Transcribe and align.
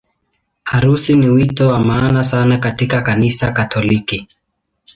Harusi 0.63 1.15
ni 1.15 1.29
wito 1.29 1.67
wa 1.67 1.79
maana 1.83 2.23
sana 2.23 2.57
katika 2.57 3.01
Kanisa 3.01 3.51
Katoliki. 3.51 4.27